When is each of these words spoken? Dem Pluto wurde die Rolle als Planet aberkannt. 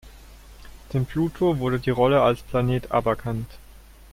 Dem 0.93 1.05
Pluto 1.05 1.59
wurde 1.59 1.79
die 1.79 1.91
Rolle 1.91 2.23
als 2.23 2.41
Planet 2.41 2.91
aberkannt. 2.91 3.51